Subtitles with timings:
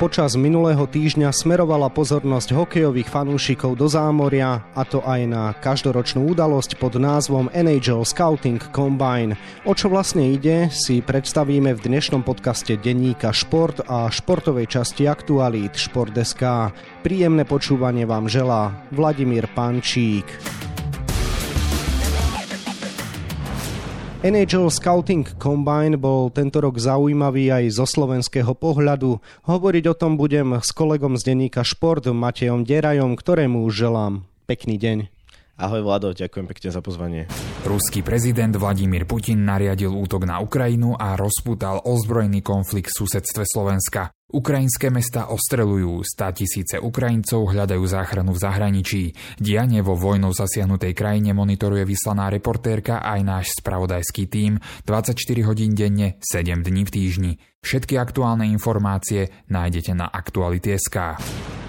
[0.00, 6.80] Počas minulého týždňa smerovala pozornosť hokejových fanúšikov do zámoria, a to aj na každoročnú udalosť
[6.80, 9.36] pod názvom NHL Scouting Combine.
[9.68, 15.76] O čo vlastne ide, si predstavíme v dnešnom podcaste denníka Šport a športovej časti aktualít
[15.76, 16.72] Šport.sk.
[17.04, 20.24] Príjemné počúvanie vám želá Vladimír Pančík.
[24.20, 29.16] NHL Scouting Combine bol tento rok zaujímavý aj zo slovenského pohľadu.
[29.48, 35.08] Hovoriť o tom budem s kolegom z denníka Šport Matejom Derajom, ktorému želám pekný deň.
[35.56, 37.32] Ahoj Vlado, ďakujem pekne za pozvanie.
[37.64, 44.12] Ruský prezident Vladimír Putin nariadil útok na Ukrajinu a rozputal ozbrojený konflikt v susedstve Slovenska.
[44.30, 49.02] Ukrajinské mesta ostrelujú, stá tisíce Ukrajincov hľadajú záchranu v zahraničí.
[49.42, 56.22] Dianie vo vojnou zasiahnutej krajine monitoruje vyslaná reportérka aj náš spravodajský tím 24 hodín denne,
[56.22, 57.32] 7 dní v týždni.
[57.60, 61.18] Všetky aktuálne informácie nájdete na Aktuality.sk.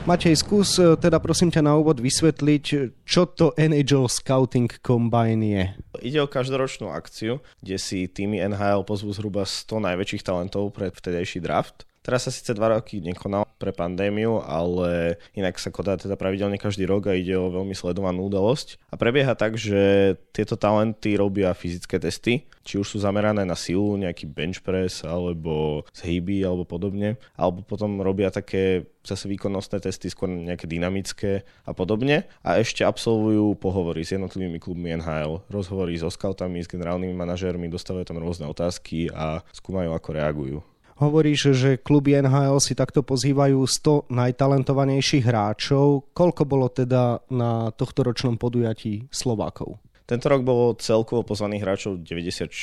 [0.02, 2.66] Matej, skús e, teda prosím ťa na úvod vysvetliť,
[3.06, 5.64] čo to NHL Scouting Combine je.
[6.02, 11.42] Ide o každoročnú akciu, kde si týmy NHL pozvú zhruba 100 najväčších talentov pre vtedajší
[11.42, 16.58] draft Teraz sa síce dva roky nekonal pre pandémiu, ale inak sa kodá teda pravidelne
[16.58, 18.82] každý rok a ide o veľmi sledovanú udalosť.
[18.90, 24.02] A prebieha tak, že tieto talenty robia fyzické testy, či už sú zamerané na silu,
[24.02, 27.22] nejaký bench press, alebo zhyby, alebo podobne.
[27.38, 32.26] Alebo potom robia také zase výkonnostné testy, skôr nejaké dynamické a podobne.
[32.42, 38.10] A ešte absolvujú pohovory s jednotlivými klubmi NHL, rozhovory so scoutami, s generálnymi manažérmi, dostávajú
[38.10, 40.58] tam rôzne otázky a skúmajú, ako reagujú.
[41.02, 46.14] Hovoríš, že kluby NHL si takto pozývajú 100 najtalentovanejších hráčov.
[46.14, 49.82] Koľko bolo teda na tohto ročnom podujatí Slovákov?
[50.06, 52.54] Tento rok bolo celkovo pozvaných hráčov 96,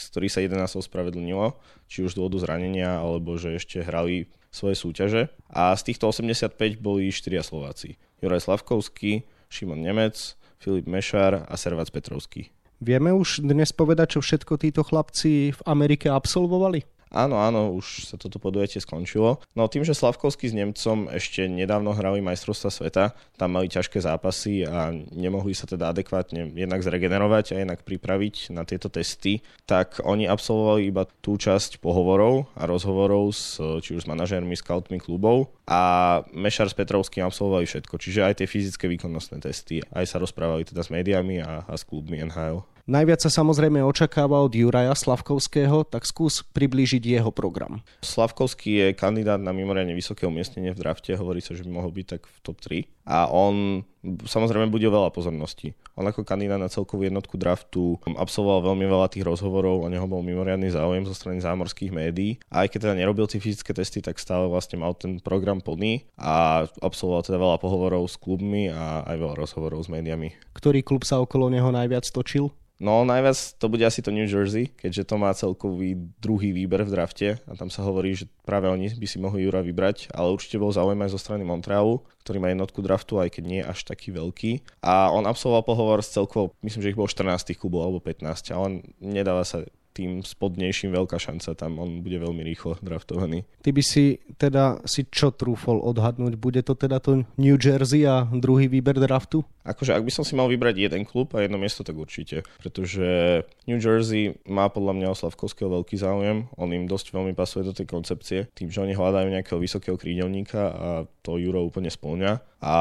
[0.00, 4.80] z ktorých sa 11 ospravedlnilo, či už z dôvodu zranenia, alebo že ešte hrali svoje
[4.80, 5.28] súťaže.
[5.52, 8.00] A z týchto 85 boli 4 Slováci.
[8.24, 12.48] Juraj Slavkovský, Šimon Nemec, Filip Mešar a Servac Petrovský.
[12.80, 16.93] Vieme už dnes povedať, čo všetko títo chlapci v Amerike absolvovali?
[17.14, 19.38] Áno, áno, už sa toto podujatie skončilo.
[19.54, 23.04] No tým, že Slavkovský s Nemcom ešte nedávno hrali majstrovstva sveta,
[23.38, 28.66] tam mali ťažké zápasy a nemohli sa teda adekvátne jednak zregenerovať a jednak pripraviť na
[28.66, 34.10] tieto testy, tak oni absolvovali iba tú časť pohovorov a rozhovorov s či už s
[34.10, 39.86] manažérmi, scoutmi klubov a Mešar s Petrovským absolvovali všetko, čiže aj tie fyzické výkonnostné testy,
[39.94, 42.73] aj sa rozprávali teda s médiami a, a s klubmi NHL.
[42.84, 47.80] Najviac sa samozrejme očakáva od Juraja Slavkovského, tak skús priblížiť jeho program.
[48.04, 52.06] Slavkovský je kandidát na mimoriadne vysoké umiestnenie v drafte, hovorí sa, že by mohol byť
[52.12, 52.84] tak v top 3.
[53.04, 55.72] A on samozrejme bude veľa pozornosti.
[55.96, 60.20] On ako kandidát na celkovú jednotku draftu absolvoval veľmi veľa tých rozhovorov, o neho bol
[60.20, 62.42] mimoriadný záujem zo strany zámorských médií.
[62.50, 66.04] A aj keď teda nerobil tie fyzické testy, tak stále vlastne mal ten program plný
[66.18, 70.34] a absolvoval teda veľa pohovorov s klubmi a aj veľa rozhovorov s médiami.
[70.52, 72.50] Ktorý klub sa okolo neho najviac točil?
[72.82, 76.90] No najviac to bude asi to New Jersey, keďže to má celkový druhý výber v
[76.90, 80.58] drafte a tam sa hovorí, že práve oni by si mohli Jura vybrať, ale určite
[80.58, 84.14] bol záujem aj zo strany Montrealu, ktorý má jednotku draftu, aj keď nie až taký
[84.14, 84.82] veľký.
[84.84, 88.82] A on absolvoval pohovor s celkovo, myslím, že ich bolo 14 klubov alebo 15, ale
[89.02, 93.46] nedáva sa tým spodnejším veľká šanca, tam on bude veľmi rýchlo draftovaný.
[93.62, 96.34] Ty by si teda si čo trúfol odhadnúť?
[96.34, 99.46] Bude to teda to New Jersey a druhý výber draftu?
[99.64, 102.44] Akože ak by som si mal vybrať jeden klub a jedno miesto, tak určite.
[102.60, 106.52] Pretože New Jersey má podľa mňa o Slavkovského veľký záujem.
[106.60, 108.52] On im dosť veľmi pasuje do tej koncepcie.
[108.52, 110.88] Tým, že oni hľadajú nejakého vysokého krídelníka a
[111.24, 112.44] to Euro úplne splňa.
[112.60, 112.76] A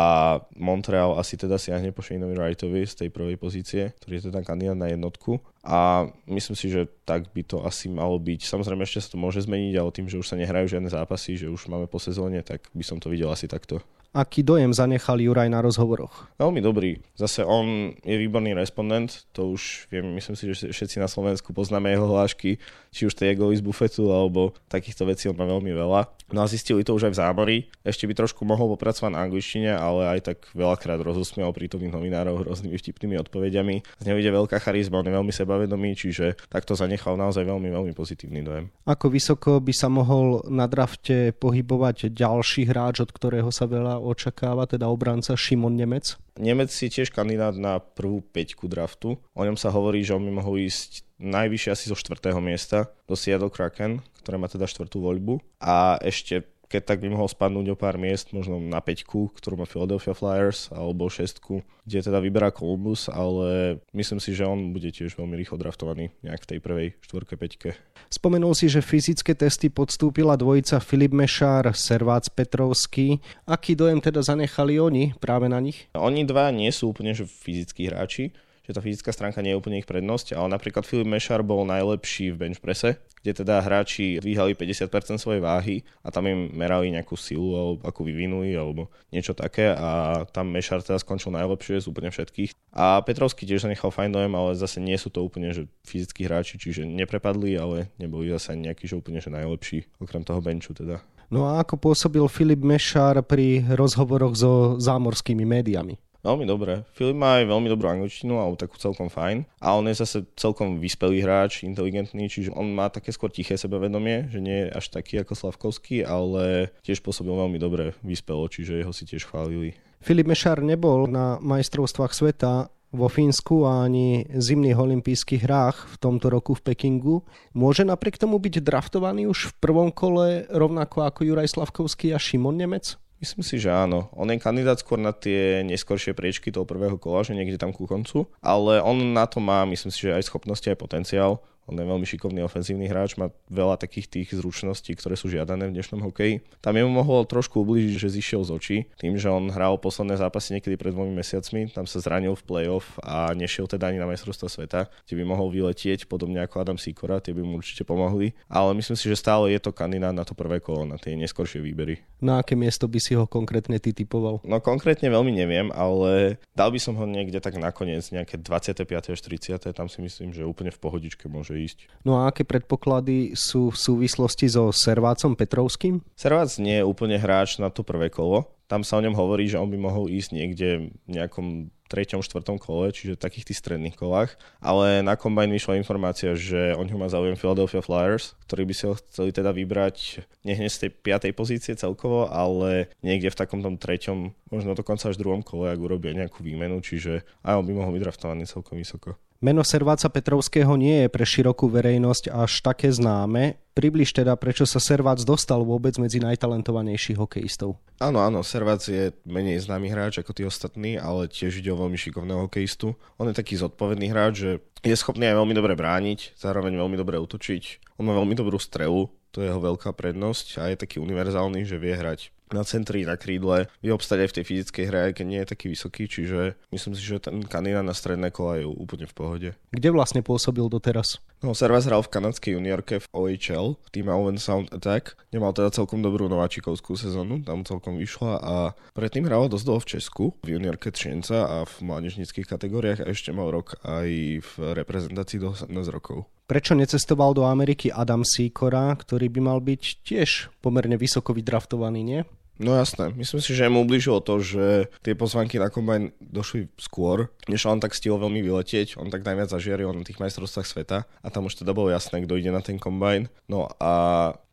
[0.60, 4.76] Montreal asi teda siahne po Shaneovi Wrightovi z tej prvej pozície, ktorý je teda kandidát
[4.76, 5.40] na jednotku.
[5.64, 8.44] A myslím si, že tak by to asi malo byť.
[8.44, 11.48] Samozrejme ešte sa to môže zmeniť, ale tým, že už sa nehrajú žiadne zápasy, že
[11.48, 13.80] už máme po sezóne, tak by som to videl asi takto.
[14.13, 16.29] Aký dojem zanechal Juraj na rozhovoroch?
[16.38, 17.01] Veľmi dobrý.
[17.18, 21.90] Zase on je výborný respondent, to už viem, myslím si, že všetci na Slovensku poznáme
[21.90, 22.61] jeho hlášky,
[22.93, 26.14] či už tej z bufetu, alebo takýchto vecí on má veľmi veľa.
[26.29, 27.58] No a zistili to už aj v zámori.
[27.82, 32.78] Ešte by trošku mohol popracovať na angličtine, ale aj tak veľakrát rozosmial prítomných novinárov rôznymi
[32.78, 33.82] vtipnými odpovediami.
[33.97, 37.93] Z neho ide veľká charizma, on je veľmi sebavedomý, čiže takto zanechal naozaj veľmi, veľmi
[37.97, 38.70] pozitívny dojem.
[38.85, 44.67] Ako vysoko by sa mohol na drafte pohybovať ďalší hráč, od ktorého sa veľa očakáva,
[44.67, 46.20] teda obranca Šimon Nemec?
[46.35, 49.16] Nemec je tiež kandidát na prvú peťku draftu.
[49.34, 53.16] O ňom sa hovorí, že on by mohol ísť najvyššie asi zo štvrtého miesta do
[53.16, 55.40] Seattle Kraken, ktoré má teda štvrtú voľbu.
[55.64, 59.70] A ešte keď tak by mohol spadnúť o pár miest, možno na peťku, ktorú má
[59.70, 65.14] Philadelphia Flyers, alebo šestku, kde teda vyberá Columbus, ale myslím si, že on bude tiež
[65.14, 67.78] veľmi rýchlo draftovaný nejak v tej prvej štvorke, peťke.
[68.09, 73.22] Spomenul si, že fyzické testy podstúpila dvojica Filip Mešár, Servác Petrovský.
[73.46, 75.93] Aký dojem teda zanechali oni práve na nich?
[75.93, 78.34] Oni dva nie sú úplne že fyzickí hráči,
[78.64, 82.32] že tá fyzická stránka nie je úplne ich prednosť, ale napríklad Filip Mešar bol najlepší
[82.32, 87.20] v bench prese, kde teda hráči dvíhali 50% svojej váhy a tam im merali nejakú
[87.20, 92.08] silu, alebo ako vyvinuli, alebo niečo také a tam Mešar teda skončil najlepšie z úplne
[92.08, 92.56] všetkých.
[92.72, 96.56] A Petrovský tiež zanechal fajn dojem, ale zase nie sú to úplne že fyzickí hráči,
[96.56, 101.04] čiže neprepadli, ale neboli zase nejaký že úplne že najlepší, okrem toho benchu teda.
[101.34, 105.98] No a ako pôsobil Filip Mešár pri rozhovoroch so zámorskými médiami?
[106.23, 106.87] Veľmi dobre.
[106.96, 109.43] Filip má aj veľmi dobrú angličtinu, alebo takú celkom fajn.
[109.59, 114.31] A on je zase celkom vyspelý hráč, inteligentný, čiže on má také skôr tiché sebavedomie,
[114.31, 118.96] že nie je až taký ako Slavkovský, ale tiež pôsobil veľmi dobre vyspelo, čiže jeho
[118.96, 119.75] si tiež chválili.
[119.99, 126.31] Filip Mešar nebol na majstrovstvách sveta vo Fínsku a ani zimných olympijských hrách v tomto
[126.31, 127.26] roku v Pekingu.
[127.52, 132.55] Môže napriek tomu byť draftovaný už v prvom kole rovnako ako Juraj Slavkovský a Šimon
[132.55, 132.96] Nemec?
[133.23, 134.11] Myslím si, že áno.
[134.20, 137.87] On je kandidát skôr na tie neskoršie priečky toho prvého kola, že niekde tam ku
[137.87, 141.40] koncu, ale on na to má, myslím si, že aj schopnosti, aj potenciál.
[141.68, 145.80] On je veľmi šikovný ofenzívny hráč, má veľa takých tých zručností, ktoré sú žiadané v
[145.80, 146.44] dnešnom hokeji.
[146.60, 150.60] Tam jemu mohlo trošku ublížiť, že zišiel z očí, tým, že on hral posledné zápasy
[150.60, 154.52] niekedy pred dvomi mesiacmi, tam sa zranil v playoff a nešiel teda ani na majstrovstvo
[154.52, 158.36] sveta, kde by mohol vyletieť, podobne ako Adam Sikora, tie by mu určite pomohli.
[158.52, 161.64] Ale myslím si, že stále je to kandidát na to prvé kolo, na tie neskoršie
[161.64, 162.04] výbery.
[162.20, 164.44] Na aké miesto by si ho konkrétne ty typoval?
[164.44, 168.84] No konkrétne veľmi neviem, ale dal by som ho niekde tak nakoniec, nejaké 25.
[169.16, 169.76] až 30.
[169.76, 171.79] Tam si myslím, že úplne v pohodičke môže môže ísť.
[172.02, 176.02] No a aké predpoklady sú v súvislosti so Servácom Petrovským?
[176.17, 178.50] Servác nie je úplne hráč na to prvé kolo.
[178.66, 182.58] Tam sa o ňom hovorí, že on by mohol ísť niekde v nejakom treťom, štvrtom
[182.58, 184.34] kole, čiže v takých tých stredných kolách.
[184.58, 188.84] Ale na kombajn vyšla informácia, že on ho má záujem Philadelphia Flyers, ktorí by si
[188.90, 193.61] ho chceli teda vybrať nie hneď z tej piatej pozície celkovo, ale niekde v takom
[193.61, 197.78] tom treťom, možno dokonca až druhom kole, ak urobia nejakú výmenu, čiže aj on by
[197.78, 199.14] mohol byť draftovaný celkom vysoko.
[199.43, 203.59] Meno Serváca Petrovského nie je pre širokú verejnosť až také známe.
[203.75, 207.75] Približ teda, prečo sa Servác dostal vôbec medzi najtalentovanejších hokejistov.
[207.99, 211.99] Áno, áno, Servác je menej známy hráč ako tí ostatní, ale tiež ide o veľmi
[211.99, 212.95] šikovného hokejistu.
[213.19, 217.19] On je taký zodpovedný hráč, že je schopný aj veľmi dobre brániť, zároveň veľmi dobre
[217.19, 217.99] utočiť.
[217.99, 221.84] On má veľmi dobrú strelu, to je jeho veľká prednosť a je taký univerzálny, že
[221.84, 225.25] vie hrať na centri, na krídle, vie obstať aj v tej fyzickej hre, aj keď
[225.25, 229.07] nie je taký vysoký, čiže myslím si, že ten kandidát na stredné kola je úplne
[229.07, 229.49] v pohode.
[229.72, 231.23] Kde vlastne pôsobil doteraz?
[231.43, 235.19] No, Servas hral v kanadskej juniorke v OHL, v týme Owen Sound Attack.
[235.35, 238.55] Nemal teda celkom dobrú nováčikovskú sezónu, tam celkom vyšla a
[238.95, 243.35] predtým hral dosť dlho v Česku, v juniorke Třinca a v mládežnických kategóriách a ešte
[243.35, 244.07] mal rok aj
[244.40, 246.31] v reprezentácii do 18 rokov.
[246.43, 252.22] Prečo necestoval do Ameriky Adam Sikora, ktorý by mal byť tiež pomerne vysoko vydraftovaný, nie?
[252.61, 257.34] No jasné, myslím si, že mu ubližilo to, že tie pozvanky na kombajn došli skôr,
[257.50, 261.27] než on tak stihol veľmi vyletieť, on tak najviac zažiaril na tých majstrovstvách sveta a
[261.34, 263.25] tam už teda bolo jasné, kto ide na ten kombajn.
[263.50, 263.91] No a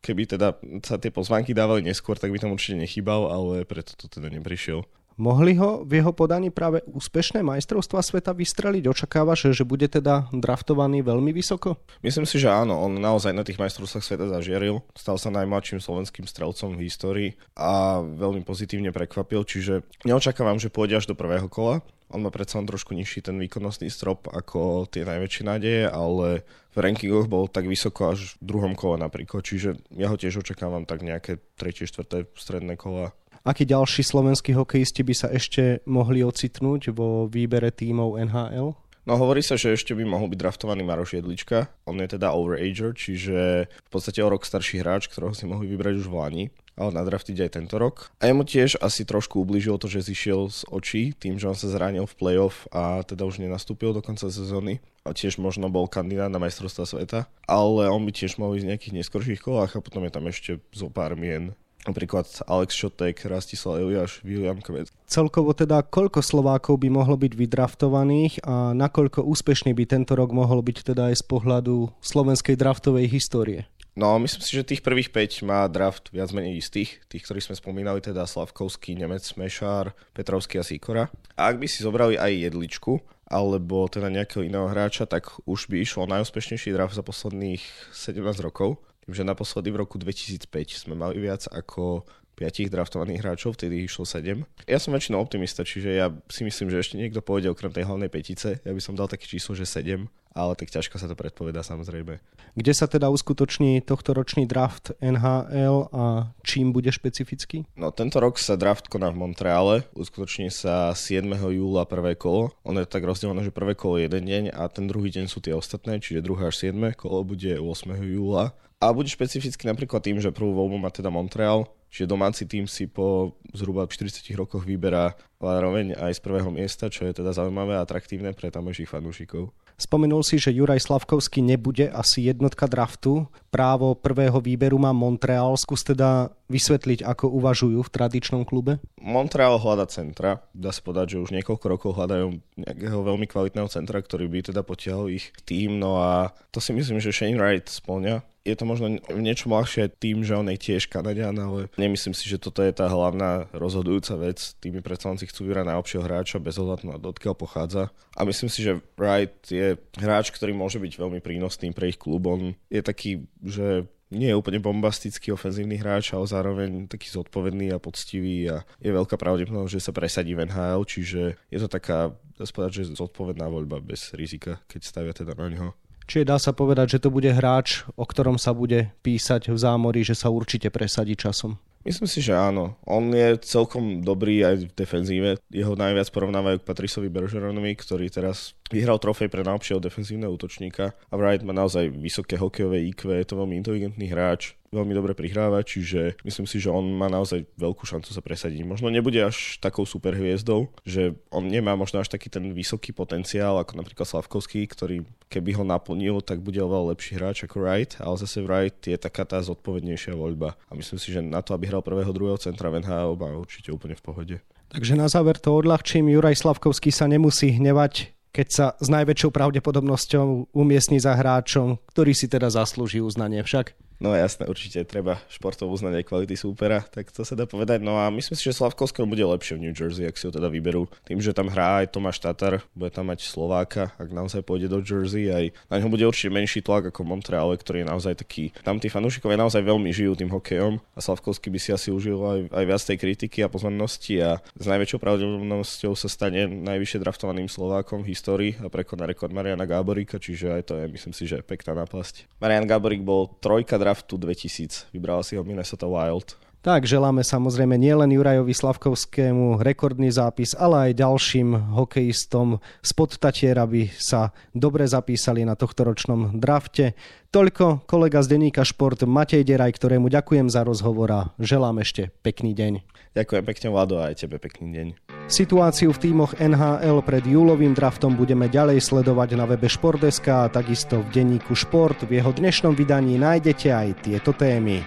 [0.01, 4.09] keby teda sa tie pozvanky dávali neskôr, tak by tam určite nechýbal, ale preto to
[4.09, 4.81] teda neprišiel.
[5.19, 8.87] Mohli ho v jeho podaní práve úspešné majstrovstva sveta vystreliť?
[8.87, 11.75] Očakávaš, že bude teda draftovaný veľmi vysoko?
[11.99, 12.79] Myslím si, že áno.
[12.79, 14.79] On naozaj na tých majstrovstvách sveta zažieril.
[14.95, 21.03] Stal sa najmladším slovenským strelcom v histórii a veľmi pozitívne prekvapil, čiže neočakávam, že pôjde
[21.03, 21.83] až do prvého kola.
[22.11, 26.43] On má predsa len trošku nižší ten výkonnostný strop ako tie najväčšie nádeje, ale
[26.75, 30.83] v rankingoch bol tak vysoko až v druhom kole napríklad, čiže ja ho tiež očakávam
[30.83, 31.87] tak nejaké 3.
[31.87, 32.27] 4.
[32.35, 38.77] stredné kola Akí ďalší slovenskí hokejisti by sa ešte mohli ocitnúť vo výbere tímov NHL?
[39.01, 41.73] No hovorí sa, že ešte by mohol byť draftovaný Maroš Jedlička.
[41.89, 46.05] On je teda overager, čiže v podstate o rok starší hráč, ktorého si mohli vybrať
[46.05, 46.45] už v Lani
[46.79, 48.09] ale nadraftiť aj tento rok.
[48.23, 51.69] A jemu tiež asi trošku ubližilo to, že zišiel z očí tým, že on sa
[51.69, 54.81] zranil v playoff a teda už nenastúpil do konca sezóny.
[55.05, 58.71] A tiež možno bol kandidát na majstrovstva sveta, ale on by tiež mohol ísť v
[58.73, 63.81] nejakých neskorších kolách a potom je tam ešte zo pár mien Napríklad Alex Šotek, Rastislav
[63.81, 64.93] Eliáš, William Kvec.
[65.09, 70.61] Celkovo teda koľko Slovákov by mohlo byť vydraftovaných a nakoľko úspešný by tento rok mohol
[70.61, 73.65] byť teda aj z pohľadu slovenskej draftovej histórie?
[73.91, 77.03] No, myslím si, že tých prvých 5 má draft viac menej istých.
[77.11, 81.11] Tých, ktorých sme spomínali, teda Slavkovský, Nemec, Mešár, Petrovský a Sikora.
[81.35, 85.83] A ak by si zobrali aj jedličku, alebo teda nejakého iného hráča, tak už by
[85.83, 88.79] išlo najúspešnejší draft za posledných 17 rokov
[89.11, 90.47] že naposledy v roku 2005
[90.87, 92.07] sme mali viac ako
[92.41, 94.41] piatich draftovaných hráčov, vtedy išlo 7.
[94.65, 98.09] Ja som väčšinou optimista, čiže ja si myslím, že ešte niekto pôjde okrem tej hlavnej
[98.09, 98.57] petice.
[98.65, 102.17] Ja by som dal také číslo, že 7, ale tak ťažko sa to predpovedá samozrejme.
[102.57, 107.63] Kde sa teda uskutoční tohto ročný draft NHL a čím bude špecifický?
[107.77, 111.29] No tento rok sa draft koná v Montreale, uskutoční sa 7.
[111.29, 112.51] júla prvé kolo.
[112.65, 115.39] Ono je tak rozdelené, že prvé kolo je jeden deň a ten druhý deň sú
[115.39, 116.49] tie ostatné, čiže 2.
[116.49, 116.75] až 7.
[116.97, 117.63] kolo bude 8.
[118.01, 118.57] júla.
[118.81, 122.87] A bude špecificky napríklad tým, že prvú voľbu má teda Montreal, Čiže domáci tým si
[122.87, 125.11] po zhruba 40 rokoch vyberá
[125.43, 129.51] zároveň aj z prvého miesta, čo je teda zaujímavé a atraktívne pre tamojších fanúšikov.
[129.75, 133.25] Spomenul si, že Juraj Slavkovský nebude asi jednotka draftu.
[133.49, 135.57] Právo prvého výberu má Montreal.
[135.57, 138.83] Skús teda vysvetliť, ako uvažujú v tradičnom klube?
[138.99, 140.43] Montreal hľada centra.
[140.51, 144.61] Dá sa povedať, že už niekoľko rokov hľadajú nejakého veľmi kvalitného centra, ktorý by teda
[144.67, 145.79] potiahol ich tým.
[145.79, 150.25] No a to si myslím, že Shane Wright splňa je to možno niečo ľahšie tým,
[150.25, 154.57] že on je tiež Kanadian, ale nemyslím si, že toto je tá hlavná rozhodujúca vec.
[154.57, 157.93] Tými predsa chcú vyrať najlepšieho hráča bez ohľadu na odkiaľ pochádza.
[158.17, 162.25] A myslím si, že Wright je hráč, ktorý môže byť veľmi prínosný pre ich klub.
[162.25, 167.79] On je taký, že nie je úplne bombastický ofenzívny hráč, ale zároveň taký zodpovedný a
[167.79, 172.43] poctivý a je veľká pravdepodobnosť, že sa presadí v NHL, čiže je to taká, dá
[172.51, 175.67] povedať, že zodpovedná voľba bez rizika, keď stavia teda na ňo.
[176.11, 180.03] Čiže dá sa povedať, že to bude hráč, o ktorom sa bude písať v zámori,
[180.03, 181.55] že sa určite presadí časom.
[181.81, 182.77] Myslím si, že áno.
[182.85, 185.29] On je celkom dobrý aj v defenzíve.
[185.49, 190.95] Jeho najviac porovnávajú k Patrisovi Bergeronovi, ktorý teraz vyhral trofej pre najlepšieho defenzívneho útočníka.
[191.11, 195.67] A Wright má naozaj vysoké hokejové IQ, je to veľmi inteligentný hráč veľmi dobre prihráva,
[195.67, 198.63] čiže myslím si, že on má naozaj veľkú šancu sa presadiť.
[198.63, 203.59] Možno nebude až takou super hviezdou, že on nemá možno až taký ten vysoký potenciál
[203.59, 208.15] ako napríklad Slavkovský, ktorý keby ho naplnil, tak bude oveľa lepší hráč ako Wright, ale
[208.15, 210.55] zase Wright je taká tá zodpovednejšia voľba.
[210.71, 213.75] A myslím si, že na to, aby hral prvého, druhého centra v NHL, má určite
[213.75, 214.35] úplne v pohode.
[214.71, 220.55] Takže na záver to odľahčím, Juraj Slavkovský sa nemusí hnevať keď sa s najväčšou pravdepodobnosťou
[220.55, 223.75] umiestni za hráčom, ktorý si teda zaslúži uznanie však.
[224.01, 227.85] No jasné, určite treba športov uznať aj kvality súpera, tak to sa dá povedať.
[227.85, 230.49] No a myslím si, že Slavkovského bude lepšie v New Jersey, ak si ho teda
[230.49, 230.89] vyberú.
[231.05, 234.81] Tým, že tam hrá aj Tomáš Tatar, bude tam mať Slováka, ak naozaj pôjde do
[234.81, 238.49] Jersey, aj na ňo bude určite menší tlak ako Montreal, ktorý je naozaj taký.
[238.65, 242.39] Tam tí fanúšikovia naozaj veľmi žijú tým hokejom a Slavkovský by si asi užil aj,
[242.57, 248.01] aj viac tej kritiky a pozornosti a s najväčšou pravdepodobnosťou sa stane najvyššie draftovaným Slovákom
[248.01, 251.77] v histórii a prekoná rekord Mariana Gáborika, čiže aj to je myslím si, že pekná
[251.85, 252.41] náplasť.
[252.41, 254.87] Marian Gáborik bol trojka draftu 2000.
[254.95, 256.39] Vybrala si ho Minnesota Wild.
[256.63, 263.91] Tak, želáme samozrejme nielen Jurajovi Slavkovskému rekordný zápis, ale aj ďalším hokejistom z Podtatier, aby
[263.91, 266.95] sa dobre zapísali na tohto ročnom drafte.
[267.35, 272.55] Toľko kolega z denníka Šport Matej Deraj, ktorému ďakujem za rozhovor a želám ešte pekný
[272.55, 272.73] deň.
[273.17, 275.10] Ďakujem pekne Vlado a aj tebe pekný deň.
[275.31, 280.99] Situáciu v týmoch NHL pred júlovým draftom budeme ďalej sledovať na webe Športeska a takisto
[280.99, 282.03] v denníku Šport.
[282.03, 284.83] V jeho dnešnom vydaní nájdete aj tieto témy.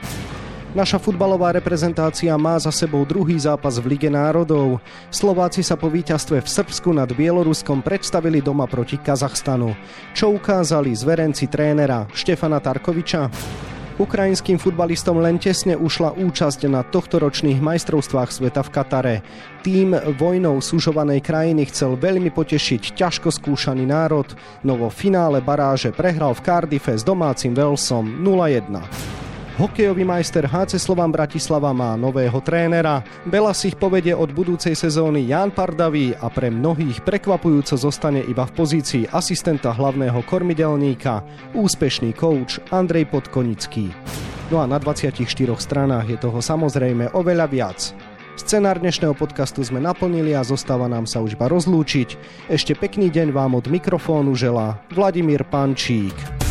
[0.76, 4.84] Naša futbalová reprezentácia má za sebou druhý zápas v Lige národov.
[5.08, 9.72] Slováci sa po víťazstve v Srbsku nad Bieloruskom predstavili doma proti Kazachstanu.
[10.12, 13.32] Čo ukázali zverenci trénera Štefana Tarkoviča?
[13.94, 19.16] Ukrajinským futbalistom len tesne ušla účasť na tohtoročných majstrovstvách sveta v Katare.
[19.62, 24.26] Tým vojnou súžovanej krajiny chcel veľmi potešiť ťažko skúšaný národ,
[24.66, 29.23] no vo finále baráže prehral v Cardiffe s domácim Velsom 0-1.
[29.54, 33.06] Hokejový majster HC Slovan Bratislava má nového trénera.
[33.22, 38.50] Bela si ich povedie od budúcej sezóny Jan Pardavý a pre mnohých prekvapujúco zostane iba
[38.50, 41.22] v pozícii asistenta hlavného kormidelníka,
[41.54, 43.94] úspešný coach Andrej Podkonický.
[44.50, 45.22] No a na 24
[45.54, 47.94] stranách je toho samozrejme oveľa viac.
[48.34, 52.18] Scenár dnešného podcastu sme naplnili a zostáva nám sa už iba rozlúčiť.
[52.50, 56.43] Ešte pekný deň vám od mikrofónu želá Vladimír Pančík.